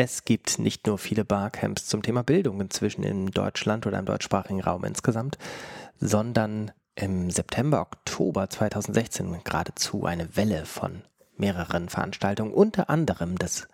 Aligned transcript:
Es 0.00 0.24
gibt 0.24 0.60
nicht 0.60 0.86
nur 0.86 0.96
viele 0.96 1.24
Barcamps 1.24 1.86
zum 1.86 2.04
Thema 2.04 2.22
Bildung 2.22 2.60
inzwischen 2.60 3.02
in 3.02 3.32
Deutschland 3.32 3.84
oder 3.84 3.98
im 3.98 4.04
deutschsprachigen 4.04 4.60
Raum 4.60 4.84
insgesamt, 4.84 5.38
sondern 5.98 6.70
im 6.94 7.32
September, 7.32 7.80
Oktober 7.80 8.48
2016 8.48 9.42
geradezu 9.42 10.04
eine 10.04 10.36
Welle 10.36 10.66
von 10.66 11.02
mehreren 11.36 11.88
Veranstaltungen, 11.88 12.52
unter 12.52 12.88
anderem 12.90 13.38
das 13.38 13.66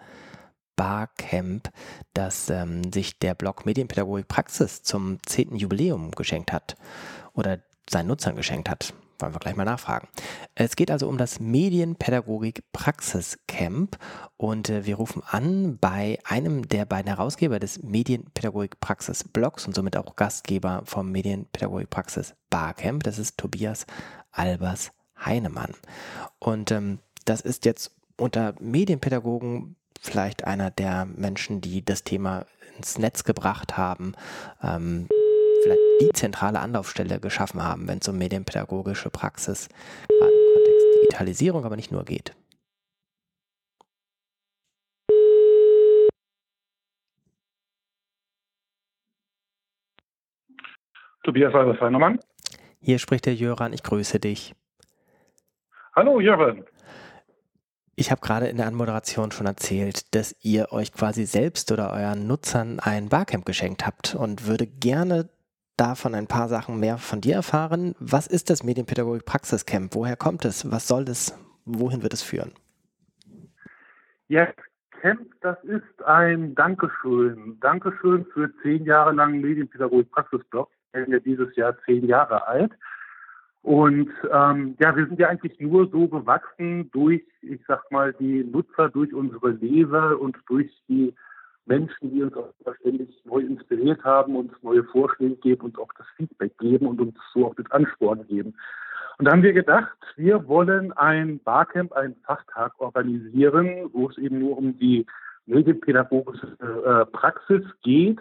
Barcamp, 0.77 1.71
das 2.15 2.49
ähm, 2.49 2.91
sich 2.91 3.19
der 3.19 3.35
Blog 3.35 3.67
Medienpädagogik 3.67 4.27
Praxis 4.27 4.83
zum 4.83 5.19
10. 5.27 5.57
Jubiläum 5.57 6.11
geschenkt 6.13 6.53
hat 6.53 6.79
oder 7.35 7.59
seinen 7.91 8.07
Nutzern 8.07 8.35
geschenkt 8.35 8.71
hat. 8.71 8.95
Wollen 9.19 9.35
wir 9.35 9.39
gleich 9.39 9.57
mal 9.57 9.65
nachfragen. 9.65 10.09
Es 10.55 10.77
geht 10.77 10.91
also 10.91 11.09
um 11.09 11.19
das 11.19 11.41
Medienpädagogik 11.41 12.65
Praxiscamp 12.73 13.97
und 14.37 14.71
äh, 14.71 14.87
wir 14.87 14.97
rufen 14.97 15.23
an 15.25 15.79
bei 15.79 16.19
einem 16.25 16.69
der 16.69 16.85
beiden 16.85 17.09
Herausgeber 17.09 17.59
des 17.59 17.83
Medienpädagogik 17.83 18.81
Praxis 18.81 19.25
Blogs 19.25 19.67
und 19.67 19.75
somit 19.75 19.97
auch 19.97 20.17
Gastgeber 20.17 20.83
vom 20.85 21.13
Medienpädagogik 21.13 21.91
Praxis 21.91 22.35
Barcamp. 22.51 23.05
Das 23.05 23.19
ist 23.19 23.39
Tobias 23.39 23.87
Albers 24.33 24.91
Heinemann. 25.25 25.75
Und 26.39 26.71
ähm, 26.71 26.99
das 27.25 27.41
ist 27.41 27.65
jetzt 27.65 27.95
unter 28.17 28.55
Medienpädagogen 28.61 29.77
vielleicht 30.01 30.45
einer 30.45 30.71
der 30.71 31.07
Menschen, 31.07 31.61
die 31.61 31.85
das 31.85 32.05
Thema 32.05 32.47
ins 32.77 32.99
Netz 32.99 33.25
gebracht 33.25 33.77
haben. 33.77 34.15
Ähm, 34.63 35.09
vielleicht 35.65 35.81
die 36.01 36.11
zentrale 36.13 36.61
Anlaufstelle 36.61 37.21
geschaffen 37.21 37.63
haben, 37.63 37.89
wenn 37.89 37.99
es 37.99 38.09
um 38.09 38.19
medienpädagogische 38.19 39.11
Praxis 39.11 39.69
gerade 40.09 40.33
im 40.33 40.55
Kontext 40.55 40.87
Digitalisierung, 40.97 41.65
aber 41.65 41.77
nicht 41.77 41.91
nur 41.91 42.05
geht. 42.05 42.37
Tobias 51.23 51.55
Albers-Heinemann. 51.55 52.21
Hier 52.81 52.99
spricht 52.99 53.25
der 53.25 53.35
Jöran, 53.35 53.73
ich 53.73 53.83
grüße 53.83 54.21
dich. 54.21 54.55
Hallo 55.97 56.21
Jöran. 56.21 56.67
Ich 57.97 58.11
habe 58.11 58.21
gerade 58.21 58.49
in 58.49 58.57
der 58.59 58.67
Anmoderation 58.67 59.31
schon 59.31 59.47
erzählt, 59.47 60.15
dass 60.15 60.37
ihr 60.41 60.73
euch 60.73 60.93
quasi 60.93 61.25
selbst 61.25 61.71
oder 61.73 61.93
euren 61.93 62.27
Nutzern 62.27 62.81
ein 62.81 63.09
Barcamp 63.09 63.47
geschenkt 63.47 63.87
habt 63.87 64.15
und 64.15 64.47
würde 64.47 64.67
gerne 64.67 65.31
davon 65.77 66.15
ein 66.15 66.27
paar 66.27 66.49
Sachen 66.49 66.81
mehr 66.81 66.99
von 66.99 67.21
dir 67.21 67.35
erfahren. 67.35 67.95
Was 67.99 68.27
ist 68.27 68.51
das 68.51 68.63
Medienpädagogik 68.63 69.25
Praxiscamp? 69.25 69.95
Woher 69.95 70.17
kommt 70.17 70.45
es? 70.45 70.71
Was 70.71 70.87
soll 70.89 71.05
das? 71.05 71.39
Wohin 71.65 72.03
wird 72.03 72.13
es 72.13 72.23
führen? 72.23 72.53
Ja, 74.29 74.49
Camp, 75.01 75.21
das 75.41 75.63
ist 75.65 76.03
ein 76.07 76.55
Dankeschön. 76.55 77.59
Dankeschön 77.61 78.25
für 78.33 78.51
zehn 78.63 78.85
Jahre 78.85 79.13
lang 79.13 79.41
Medienpädagogik 79.41 80.11
Praxisblog. 80.11 80.71
Wir 80.93 81.07
sind 81.07 81.27
dieses 81.27 81.55
Jahr 81.57 81.77
zehn 81.85 82.07
Jahre 82.07 82.47
alt. 82.47 82.73
Und 83.65 84.11
ähm, 84.31 84.77
ja, 84.79 84.95
wir 84.95 85.07
sind 85.07 85.19
ja 85.19 85.29
eigentlich 85.29 85.59
nur 85.59 85.89
so 85.91 86.07
gewachsen 86.07 86.91
durch, 86.93 87.23
ich 87.41 87.61
sag 87.67 87.91
mal, 87.91 88.13
die 88.13 88.45
Nutzer, 88.45 88.91
durch 88.91 89.15
unsere 89.15 89.51
Leser 89.53 90.21
und 90.21 90.37
durch 90.47 90.71
die 90.87 91.15
Menschen, 91.67 92.11
die 92.11 92.23
uns 92.23 92.37
auch 92.37 92.53
ständig 92.81 93.09
neu 93.25 93.41
inspiriert 93.41 94.03
haben, 94.05 94.37
uns 94.37 94.53
neue 94.63 94.85
Vorschläge 94.85 95.37
geben 95.37 95.63
und 95.63 95.79
auch 95.79 95.93
das 95.97 96.07
Feedback 96.17 96.57
geben 96.59 96.87
und 96.87 97.01
uns 97.01 97.17
so 97.33 97.47
auch 97.47 97.55
das 97.55 97.71
Ansporn 97.71 98.27
geben. 98.27 98.55
Und 99.19 99.27
da 99.27 99.33
haben 99.33 99.43
wir 99.43 99.53
gedacht, 99.53 99.97
wir 100.17 100.47
wollen 100.49 100.93
ein 100.93 101.39
Barcamp, 101.41 101.93
einen 101.93 102.17
Fachtag 102.27 102.73
organisieren, 102.79 103.89
wo 103.93 104.11
es 104.11 104.19
eben 104.19 104.41
nur 104.41 104.59
um 104.59 104.77
die 104.79 105.07
medienpädagogische 105.47 106.57
äh, 106.61 107.07
Praxis 107.07 107.63
geht 107.83 108.19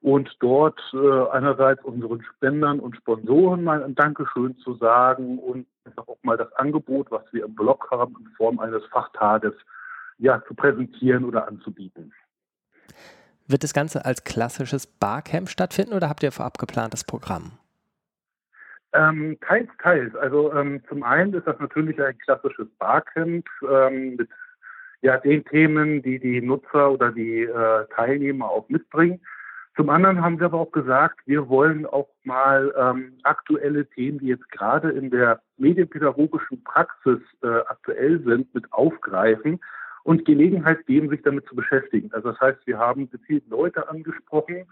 und 0.00 0.28
dort 0.40 0.80
äh, 0.92 1.28
einerseits 1.30 1.84
unseren 1.84 2.22
Spendern 2.22 2.80
und 2.80 2.96
Sponsoren 2.96 3.62
mal 3.62 3.84
ein 3.84 3.94
Dankeschön 3.94 4.56
zu 4.58 4.74
sagen 4.74 5.38
und 5.38 5.66
auch 5.96 6.16
mal 6.22 6.36
das 6.36 6.52
Angebot, 6.54 7.10
was 7.10 7.22
wir 7.32 7.44
im 7.44 7.54
Blog 7.54 7.88
haben, 7.90 8.16
in 8.18 8.26
Form 8.32 8.58
eines 8.58 8.84
Fachtages 8.86 9.54
ja, 10.18 10.42
zu 10.46 10.54
präsentieren 10.54 11.24
oder 11.24 11.46
anzubieten. 11.46 12.12
Wird 13.46 13.64
das 13.64 13.74
Ganze 13.74 14.04
als 14.04 14.24
klassisches 14.24 14.86
Barcamp 14.86 15.48
stattfinden 15.48 15.94
oder 15.94 16.08
habt 16.08 16.22
ihr 16.22 16.32
vorab 16.32 16.58
geplantes 16.58 17.04
Programm? 17.04 17.52
Ähm, 18.94 19.38
teils, 19.40 19.70
teils. 19.82 20.14
Also 20.16 20.52
ähm, 20.52 20.82
zum 20.88 21.02
einen 21.02 21.32
ist 21.32 21.46
das 21.46 21.58
natürlich 21.58 22.00
ein 22.00 22.16
klassisches 22.18 22.68
Barcamp 22.78 23.46
ähm, 23.68 24.16
mit 24.16 24.28
ja, 25.00 25.16
den 25.18 25.44
Themen, 25.46 26.02
die 26.02 26.18
die 26.18 26.40
Nutzer 26.40 26.92
oder 26.92 27.10
die 27.10 27.42
äh, 27.42 27.86
Teilnehmer 27.94 28.50
auch 28.50 28.68
mitbringen. 28.68 29.20
Zum 29.74 29.88
anderen 29.88 30.20
haben 30.20 30.38
wir 30.38 30.46
aber 30.46 30.60
auch 30.60 30.72
gesagt, 30.72 31.20
wir 31.24 31.48
wollen 31.48 31.86
auch 31.86 32.08
mal 32.24 32.72
ähm, 32.78 33.14
aktuelle 33.22 33.86
Themen, 33.86 34.18
die 34.18 34.26
jetzt 34.26 34.48
gerade 34.50 34.90
in 34.90 35.10
der 35.10 35.40
medienpädagogischen 35.56 36.62
Praxis 36.62 37.20
äh, 37.42 37.46
aktuell 37.68 38.22
sind, 38.22 38.54
mit 38.54 38.70
aufgreifen 38.72 39.58
und 40.04 40.24
Gelegenheit 40.24 40.86
geben, 40.86 41.08
sich 41.08 41.22
damit 41.22 41.46
zu 41.46 41.54
beschäftigen. 41.54 42.10
Also 42.12 42.30
das 42.30 42.40
heißt, 42.40 42.66
wir 42.66 42.78
haben 42.78 43.10
gezielt 43.10 43.48
Leute 43.48 43.88
angesprochen, 43.88 44.66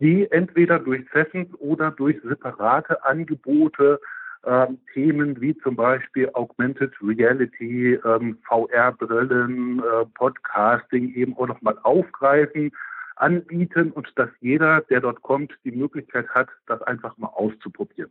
die 0.00 0.30
entweder 0.30 0.78
durch 0.78 1.04
Sessions 1.12 1.48
oder 1.58 1.90
durch 1.90 2.16
separate 2.22 3.04
Angebote 3.04 4.00
ähm, 4.46 4.78
Themen 4.94 5.38
wie 5.40 5.56
zum 5.58 5.76
Beispiel 5.76 6.30
Augmented 6.32 6.92
Reality, 7.02 8.00
ähm, 8.04 8.38
VR-Brillen, 8.48 9.80
äh, 9.80 10.06
Podcasting 10.14 11.14
eben 11.14 11.36
auch 11.36 11.46
nochmal 11.46 11.78
aufgreifen, 11.82 12.72
anbieten 13.16 13.90
und 13.90 14.10
dass 14.16 14.30
jeder, 14.40 14.80
der 14.82 15.02
dort 15.02 15.20
kommt, 15.20 15.52
die 15.64 15.72
Möglichkeit 15.72 16.26
hat, 16.30 16.48
das 16.66 16.80
einfach 16.82 17.18
mal 17.18 17.28
auszuprobieren. 17.28 18.10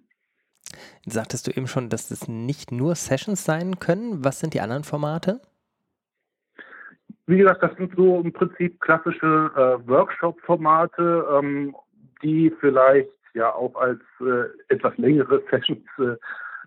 Sagtest 1.07 1.47
du 1.47 1.51
eben 1.51 1.65
schon, 1.65 1.89
dass 1.89 2.09
das 2.09 2.27
nicht 2.27 2.71
nur 2.71 2.93
Sessions 2.93 3.43
sein 3.43 3.79
können? 3.79 4.23
Was 4.23 4.39
sind 4.39 4.53
die 4.53 4.61
anderen 4.61 4.83
Formate? 4.83 5.41
Wie 7.29 7.37
gesagt, 7.37 7.61
das 7.61 7.75
sind 7.77 7.95
so 7.95 8.21
im 8.21 8.33
Prinzip 8.33 8.81
klassische 8.81 9.51
äh, 9.55 9.87
Workshop-Formate, 9.87 11.27
ähm, 11.31 11.75
die 12.23 12.51
vielleicht 12.59 13.11
ja 13.35 13.53
auch 13.53 13.75
als 13.75 14.01
äh, 14.19 14.73
etwas 14.73 14.97
längere 14.97 15.39
Sessions 15.51 15.85
äh, 15.99 16.15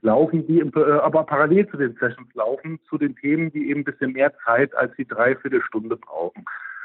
laufen, 0.02 0.46
die 0.46 0.60
im, 0.60 0.70
äh, 0.76 0.92
aber 1.00 1.24
parallel 1.24 1.66
zu 1.68 1.78
den 1.78 1.96
Sessions 1.98 2.32
laufen, 2.34 2.78
zu 2.88 2.96
den 2.96 3.16
Themen, 3.16 3.50
die 3.50 3.70
eben 3.70 3.80
ein 3.80 3.84
bisschen 3.84 4.12
mehr 4.12 4.32
Zeit 4.44 4.72
als 4.76 4.94
die 4.94 5.04
Dreiviertelstunde 5.04 5.96
brauchen. 5.96 6.44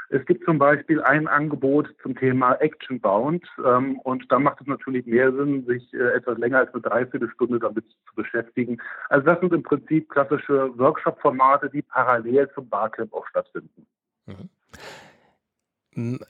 Es 0.09 0.25
gibt 0.25 0.45
zum 0.45 0.57
Beispiel 0.57 1.01
ein 1.01 1.27
Angebot 1.27 1.93
zum 2.01 2.15
Thema 2.15 2.53
Action 2.55 2.99
Bound 2.99 3.45
ähm, 3.65 3.99
und 3.99 4.31
da 4.31 4.39
macht 4.39 4.61
es 4.61 4.67
natürlich 4.67 5.05
mehr 5.05 5.33
Sinn, 5.33 5.65
sich 5.65 5.93
äh, 5.93 6.15
etwas 6.15 6.37
länger 6.37 6.59
als 6.59 6.73
eine 6.73 6.81
Dreiviertelstunde 6.81 7.59
damit 7.59 7.85
zu 7.89 8.15
beschäftigen. 8.15 8.77
Also 9.09 9.25
das 9.25 9.39
sind 9.41 9.53
im 9.53 9.63
Prinzip 9.63 10.09
klassische 10.09 10.77
Workshop-Formate, 10.77 11.69
die 11.69 11.81
parallel 11.81 12.49
zum 12.55 12.69
Barcamp 12.69 13.13
auch 13.13 13.27
stattfinden. 13.27 13.85
Mhm. 14.25 14.49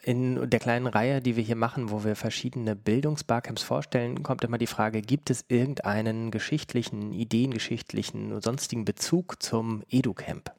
In 0.01 0.49
der 0.49 0.59
kleinen 0.61 0.87
Reihe, 0.87 1.21
die 1.21 1.35
wir 1.35 1.43
hier 1.43 1.57
machen, 1.57 1.91
wo 1.91 2.05
wir 2.05 2.15
verschiedene 2.15 2.73
Bildungsbarcamps 2.73 3.63
vorstellen, 3.63 4.23
kommt 4.23 4.45
immer 4.45 4.57
die 4.57 4.65
Frage, 4.65 5.01
gibt 5.01 5.29
es 5.29 5.43
irgendeinen 5.49 6.31
geschichtlichen, 6.31 7.11
ideengeschichtlichen 7.11 8.41
sonstigen 8.41 8.85
Bezug 8.85 9.43
zum 9.43 9.83
EduCamp? 9.89 10.51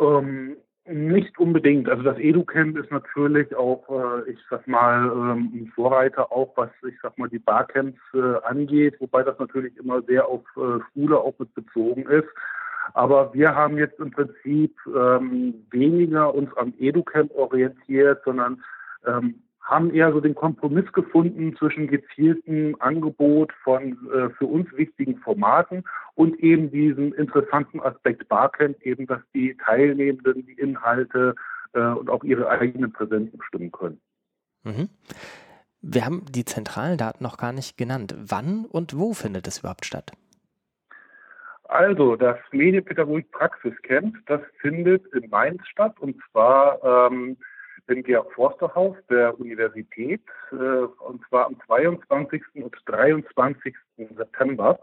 Ähm, 0.00 0.56
nicht 0.88 1.36
unbedingt. 1.38 1.88
Also 1.88 2.02
das 2.02 2.18
EduCamp 2.18 2.78
ist 2.78 2.90
natürlich 2.92 3.54
auch, 3.56 3.88
äh, 3.88 4.30
ich 4.30 4.38
sag 4.48 4.66
mal, 4.68 5.10
ähm, 5.10 5.50
ein 5.54 5.72
Vorreiter 5.74 6.30
auch, 6.30 6.56
was 6.56 6.70
ich 6.88 6.94
sag 7.02 7.18
mal 7.18 7.28
die 7.28 7.40
Barcamps 7.40 7.98
äh, 8.14 8.36
angeht, 8.44 8.94
wobei 9.00 9.22
das 9.24 9.38
natürlich 9.38 9.76
immer 9.76 10.02
sehr 10.02 10.26
auf 10.26 10.44
äh, 10.56 10.80
Schule 10.92 11.18
auch 11.18 11.34
mit 11.38 11.52
bezogen 11.54 12.06
ist. 12.06 12.28
Aber 12.94 13.34
wir 13.34 13.54
haben 13.54 13.78
jetzt 13.78 13.98
im 13.98 14.12
Prinzip 14.12 14.76
ähm, 14.86 15.66
weniger 15.70 16.32
uns 16.32 16.56
am 16.56 16.72
EduCamp 16.78 17.34
orientiert, 17.34 18.22
sondern 18.24 18.62
ähm, 19.06 19.42
haben 19.66 19.92
eher 19.92 20.12
so 20.12 20.20
den 20.20 20.34
Kompromiss 20.34 20.90
gefunden 20.92 21.56
zwischen 21.56 21.88
gezieltem 21.88 22.76
Angebot 22.78 23.52
von 23.64 23.98
äh, 24.12 24.30
für 24.30 24.46
uns 24.46 24.72
wichtigen 24.76 25.18
Formaten 25.18 25.84
und 26.14 26.38
eben 26.38 26.70
diesem 26.70 27.12
interessanten 27.14 27.80
Aspekt 27.80 28.28
Barcamp, 28.28 28.80
eben, 28.82 29.06
dass 29.06 29.20
die 29.34 29.56
Teilnehmenden 29.56 30.46
die 30.46 30.52
Inhalte 30.52 31.34
äh, 31.72 31.80
und 31.80 32.08
auch 32.08 32.22
ihre 32.22 32.48
eigenen 32.48 32.92
Präsenzen 32.92 33.36
bestimmen 33.38 33.72
können. 33.72 34.00
Mhm. 34.62 34.88
Wir 35.82 36.04
haben 36.04 36.24
die 36.30 36.44
zentralen 36.44 36.96
Daten 36.96 37.24
noch 37.24 37.36
gar 37.36 37.52
nicht 37.52 37.76
genannt. 37.76 38.14
Wann 38.16 38.66
und 38.66 38.96
wo 38.96 39.14
findet 39.14 39.48
es 39.48 39.58
überhaupt 39.58 39.84
statt? 39.84 40.12
Also, 41.64 42.14
das 42.14 42.38
Medienpädagogik 42.52 43.32
Praxiscamp, 43.32 44.16
das 44.26 44.40
findet 44.60 45.04
in 45.12 45.28
Mainz 45.28 45.66
statt 45.66 45.98
und 45.98 46.16
zwar 46.30 47.10
ähm, 47.10 47.36
im 47.88 48.02
Georg 48.02 48.32
Forster 48.32 48.74
Haus 48.74 48.96
der 49.08 49.38
Universität, 49.38 50.22
äh, 50.52 50.54
und 50.54 51.24
zwar 51.28 51.46
am 51.46 51.56
22. 51.66 52.42
und 52.54 52.74
23. 52.86 53.74
September. 54.16 54.78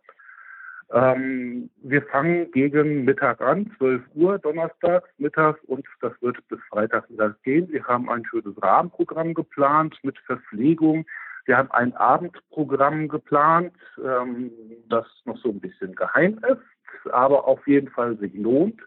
Ähm, 0.91 1.69
wir 1.81 2.03
fangen 2.03 2.51
gegen 2.51 3.03
Mittag 3.03 3.41
an, 3.41 3.71
12 3.77 4.03
Uhr 4.13 4.39
donnerstags, 4.39 5.09
mittags 5.17 5.59
und 5.65 5.85
das 6.01 6.13
wird 6.21 6.37
bis 6.49 6.59
Freitag 6.69 7.09
wieder 7.09 7.35
gehen. 7.43 7.67
Wir 7.71 7.83
haben 7.85 8.09
ein 8.09 8.25
schönes 8.25 8.61
Rahmenprogramm 8.61 9.33
geplant 9.33 9.97
mit 10.03 10.17
Verpflegung. 10.19 11.05
Wir 11.45 11.57
haben 11.57 11.71
ein 11.71 11.95
Abendprogramm 11.95 13.07
geplant, 13.07 13.73
ähm, 14.03 14.51
das 14.87 15.05
noch 15.25 15.37
so 15.37 15.49
ein 15.49 15.59
bisschen 15.59 15.95
geheim 15.95 16.39
ist, 16.47 17.11
aber 17.11 17.47
auf 17.47 17.65
jeden 17.67 17.89
Fall 17.89 18.15
sich 18.17 18.33
lohnt. 18.35 18.79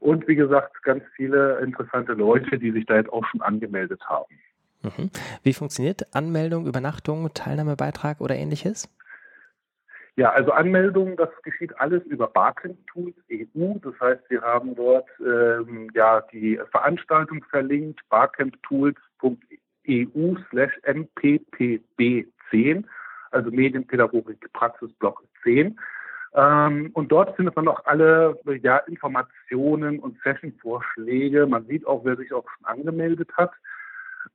Und 0.00 0.28
wie 0.28 0.34
gesagt, 0.34 0.82
ganz 0.82 1.02
viele 1.14 1.60
interessante 1.60 2.12
Leute, 2.12 2.58
die 2.58 2.72
sich 2.72 2.86
da 2.86 2.96
jetzt 2.96 3.12
auch 3.12 3.24
schon 3.26 3.42
angemeldet 3.42 4.02
haben. 4.06 4.34
Mhm. 4.82 5.10
Wie 5.42 5.54
funktioniert 5.54 6.14
Anmeldung, 6.14 6.66
Übernachtung, 6.66 7.32
Teilnahmebeitrag 7.32 8.20
oder 8.20 8.36
ähnliches? 8.36 8.88
Ja, 10.16 10.30
also 10.30 10.52
Anmeldung, 10.52 11.16
das 11.16 11.30
geschieht 11.42 11.76
alles 11.80 12.04
über 12.04 12.28
Barcamp 12.28 12.76
Tools 12.86 13.16
EU. 13.32 13.74
Das 13.82 13.98
heißt, 14.00 14.22
wir 14.28 14.42
haben 14.42 14.76
dort 14.76 15.08
ähm, 15.18 15.90
ja 15.92 16.20
die 16.32 16.60
Veranstaltung 16.70 17.44
verlinkt, 17.50 18.00
barcamptools.eu 18.10 20.36
slash 20.50 20.72
mppb10, 20.84 22.84
also 23.32 23.50
Medienpädagogik 23.50 24.52
Praxisblock 24.52 25.24
10. 25.42 25.80
Ähm, 26.34 26.90
und 26.94 27.12
dort 27.12 27.36
findet 27.36 27.54
man 27.56 27.68
auch 27.68 27.84
alle 27.84 28.38
ja, 28.62 28.78
Informationen 28.78 30.00
und 30.00 30.18
Session-Vorschläge. 30.22 31.46
Man 31.46 31.66
sieht 31.66 31.86
auch, 31.86 32.04
wer 32.04 32.16
sich 32.16 32.32
auch 32.32 32.44
schon 32.56 32.66
angemeldet 32.66 33.30
hat. 33.36 33.52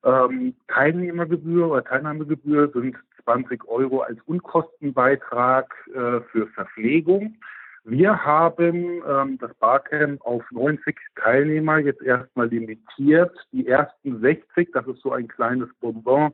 Ähm, 0.04 0.56
Teilnehmergebühr 0.68 1.70
oder 1.70 1.84
Teilnahmegebühr 1.84 2.72
sind 2.72 2.96
20 3.26 3.68
Euro 3.68 4.02
als 4.02 4.20
Unkostenbeitrag 4.28 5.74
äh, 5.88 6.22
für 6.32 6.48
Verpflegung. 6.54 7.36
Wir 7.84 8.24
haben 8.24 9.02
ähm, 9.08 9.38
das 9.40 9.54
Barcamp 9.56 10.22
auf 10.22 10.44
90 10.52 10.96
Teilnehmer 11.16 11.80
jetzt 11.80 12.02
erstmal 12.02 12.48
limitiert. 12.48 13.36
Die 13.52 13.68
ersten 13.68 14.22
60, 14.22 14.70
das 14.74 14.88
ist 14.88 15.02
so 15.02 15.12
ein 15.12 15.28
kleines 15.28 15.70
Bonbon, 15.82 16.32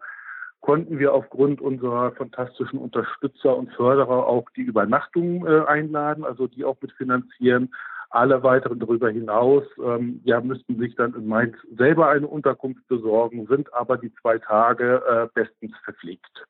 konnten 0.61 0.99
wir 0.99 1.13
aufgrund 1.13 1.61
unserer 1.61 2.11
fantastischen 2.13 2.79
Unterstützer 2.79 3.55
und 3.55 3.71
Förderer 3.73 4.25
auch 4.27 4.49
die 4.55 4.61
Übernachtung 4.61 5.45
äh, 5.45 5.65
einladen, 5.65 6.23
also 6.23 6.47
die 6.47 6.65
auch 6.65 6.77
mitfinanzieren. 6.81 7.73
Alle 8.09 8.43
weiteren 8.43 8.79
darüber 8.79 9.09
hinaus 9.09 9.63
ähm, 9.83 10.21
ja, 10.23 10.39
müssten 10.41 10.77
sich 10.79 10.95
dann 10.95 11.13
in 11.15 11.27
Mainz 11.27 11.55
selber 11.77 12.09
eine 12.09 12.27
Unterkunft 12.27 12.87
besorgen, 12.87 13.45
sind 13.47 13.73
aber 13.73 13.97
die 13.97 14.13
zwei 14.21 14.37
Tage 14.37 15.03
äh, 15.07 15.27
bestens 15.33 15.73
verpflegt. 15.83 16.45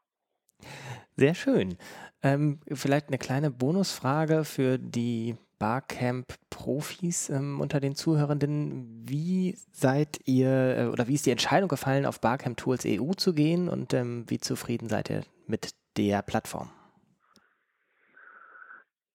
Sehr 1.18 1.34
schön. 1.34 1.78
Ähm, 2.22 2.60
vielleicht 2.72 3.08
eine 3.08 3.18
kleine 3.18 3.52
Bonusfrage 3.52 4.44
für 4.44 4.78
die 4.78 5.36
Barcamp-Profis 5.60 7.30
ähm, 7.30 7.60
unter 7.60 7.80
den 7.80 7.96
Zuhörenden. 7.96 9.04
Wie 9.08 9.56
seid 9.72 10.20
ihr 10.26 10.78
äh, 10.78 10.86
oder 10.88 11.08
wie 11.08 11.14
ist 11.14 11.26
die 11.26 11.32
Entscheidung 11.32 11.70
gefallen, 11.70 12.06
auf 12.06 12.22
Barcamp 12.22 12.58
Tools 12.58 12.86
EU 12.86 13.12
zu 13.12 13.34
gehen 13.34 13.70
und 13.70 13.94
ähm, 13.94 14.26
wie 14.28 14.40
zufrieden 14.40 14.90
seid 14.90 15.10
ihr 15.10 15.22
mit 15.48 15.72
der 15.98 16.22
Plattform? 16.22 16.70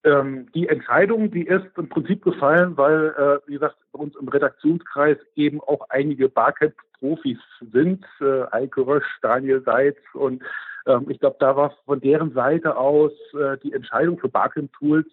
Ähm, 0.02 0.50
die 0.54 0.66
Entscheidung, 0.66 1.31
die 1.31 1.46
ist 1.46 1.66
im 1.76 1.88
Prinzip 1.88 2.25
gefallen, 2.25 2.76
weil, 2.76 3.14
äh, 3.19 3.46
wie 3.46 3.54
gesagt, 3.54 3.76
bei 3.92 4.00
uns 4.00 4.16
im 4.16 4.28
Redaktionskreis 4.28 5.19
eben 5.34 5.60
auch 5.60 5.87
einige 5.90 6.31
Barcamp-Profis 6.31 7.38
sind, 7.72 8.04
äh, 8.20 8.44
Eike 8.50 8.87
Rösch, 8.87 9.19
Daniel 9.20 9.62
Seitz 9.62 9.98
und 10.14 10.42
ähm, 10.87 11.06
ich 11.08 11.19
glaube, 11.19 11.37
da 11.38 11.56
war 11.56 11.75
von 11.84 12.00
deren 12.00 12.32
Seite 12.32 12.76
aus 12.76 13.12
äh, 13.34 13.58
die 13.62 13.72
Entscheidung 13.72 14.19
für 14.19 14.28
Barcamp 14.28 14.72
Tools 14.72 15.06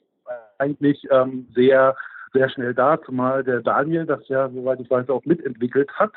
eigentlich 0.59 1.07
ähm, 1.11 1.47
sehr, 1.53 1.95
sehr 2.33 2.49
schnell 2.49 2.73
da, 2.73 3.01
zumal 3.01 3.43
der 3.43 3.61
Daniel 3.61 4.05
das 4.05 4.27
ja, 4.27 4.49
soweit 4.49 4.79
ich 4.79 4.89
weiß, 4.89 5.09
auch 5.09 5.25
mitentwickelt 5.25 5.91
hat. 5.93 6.13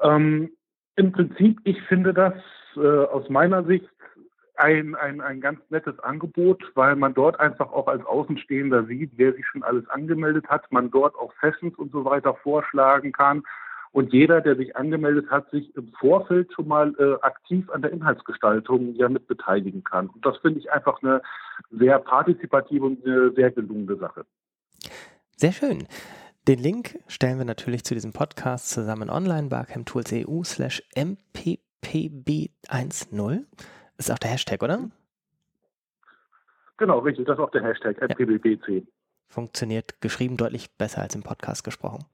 Ähm, 0.00 0.50
Im 0.96 1.12
Prinzip, 1.12 1.60
ich 1.64 1.80
finde 1.82 2.12
das 2.12 2.34
äh, 2.76 2.80
aus 2.80 3.28
meiner 3.28 3.64
Sicht 3.64 3.88
ein, 4.56 4.94
ein, 4.94 5.20
ein 5.20 5.40
ganz 5.40 5.60
nettes 5.70 5.98
Angebot, 6.00 6.62
weil 6.74 6.94
man 6.96 7.14
dort 7.14 7.40
einfach 7.40 7.72
auch 7.72 7.88
als 7.88 8.04
Außenstehender 8.04 8.84
sieht, 8.84 9.12
wer 9.16 9.32
sich 9.32 9.46
schon 9.46 9.62
alles 9.62 9.88
angemeldet 9.88 10.48
hat, 10.48 10.70
man 10.70 10.90
dort 10.90 11.14
auch 11.16 11.32
Sessions 11.40 11.76
und 11.76 11.92
so 11.92 12.04
weiter 12.04 12.34
vorschlagen 12.34 13.12
kann 13.12 13.42
und 13.92 14.12
jeder, 14.12 14.40
der 14.40 14.56
sich 14.56 14.76
angemeldet 14.76 15.30
hat, 15.30 15.50
sich 15.50 15.74
im 15.74 15.92
Vorfeld 15.98 16.52
schon 16.52 16.68
mal 16.68 16.94
äh, 16.98 17.14
aktiv 17.22 17.68
an 17.70 17.82
der 17.82 17.90
Inhaltsgestaltung 17.90 18.94
ja 18.94 19.08
mit 19.08 19.26
beteiligen 19.26 19.82
kann. 19.82 20.08
Und 20.08 20.24
das 20.24 20.36
finde 20.38 20.60
ich 20.60 20.70
einfach 20.70 21.02
eine 21.02 21.22
sehr 21.70 21.98
partizipative 21.98 22.84
und 22.84 23.04
eine 23.04 23.32
sehr 23.32 23.50
gelungene 23.50 23.96
Sache. 23.96 24.24
Sehr 25.36 25.52
schön. 25.52 25.88
Den 26.46 26.58
Link 26.60 26.98
stellen 27.08 27.38
wir 27.38 27.44
natürlich 27.44 27.84
zu 27.84 27.94
diesem 27.94 28.12
Podcast 28.12 28.70
zusammen 28.70 29.10
online, 29.10 29.48
barcamtools.eu 29.48 30.42
slash 30.44 30.82
mppb10. 30.96 32.50
Ist 33.98 34.10
auch 34.10 34.18
der 34.18 34.30
Hashtag, 34.30 34.62
oder? 34.62 34.88
Genau, 36.76 37.00
richtig. 37.00 37.26
Das 37.26 37.38
ist 37.38 37.44
auch 37.44 37.50
der 37.50 37.62
Hashtag, 37.62 38.00
mppb10. 38.02 38.86
Funktioniert 39.26 40.00
geschrieben 40.00 40.36
deutlich 40.36 40.70
besser 40.76 41.02
als 41.02 41.14
im 41.14 41.22
Podcast 41.22 41.64
gesprochen. 41.64 42.06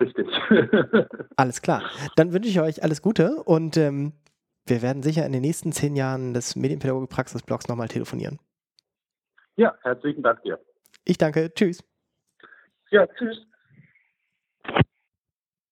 Richtig. 0.00 0.26
alles 1.36 1.62
klar. 1.62 1.82
Dann 2.16 2.32
wünsche 2.32 2.48
ich 2.48 2.60
euch 2.60 2.82
alles 2.82 3.02
Gute 3.02 3.42
und 3.42 3.76
ähm, 3.76 4.12
wir 4.66 4.82
werden 4.82 5.02
sicher 5.02 5.24
in 5.24 5.32
den 5.32 5.40
nächsten 5.40 5.72
zehn 5.72 5.96
Jahren 5.96 6.34
des 6.34 6.56
Medienpädagogik-Praxis-Blogs 6.56 7.68
nochmal 7.68 7.88
telefonieren. 7.88 8.38
Ja, 9.56 9.76
herzlichen 9.82 10.22
Dank 10.22 10.42
dir. 10.42 10.58
Ich 11.04 11.18
danke. 11.18 11.52
Tschüss. 11.52 11.82
Ja, 12.90 13.06
tschüss. 13.06 13.46